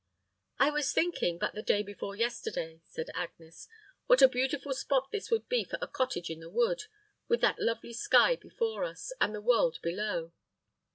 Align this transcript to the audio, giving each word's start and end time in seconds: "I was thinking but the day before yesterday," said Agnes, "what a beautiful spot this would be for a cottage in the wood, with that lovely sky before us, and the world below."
"I 0.57 0.71
was 0.71 0.91
thinking 0.93 1.37
but 1.37 1.53
the 1.53 1.61
day 1.61 1.83
before 1.83 2.15
yesterday," 2.15 2.81
said 2.87 3.11
Agnes, 3.13 3.67
"what 4.07 4.23
a 4.23 4.27
beautiful 4.27 4.73
spot 4.73 5.11
this 5.11 5.29
would 5.29 5.47
be 5.47 5.63
for 5.63 5.77
a 5.79 5.87
cottage 5.87 6.31
in 6.31 6.39
the 6.39 6.49
wood, 6.49 6.85
with 7.27 7.41
that 7.41 7.59
lovely 7.59 7.93
sky 7.93 8.35
before 8.35 8.83
us, 8.83 9.13
and 9.21 9.35
the 9.35 9.41
world 9.41 9.77
below." 9.83 10.31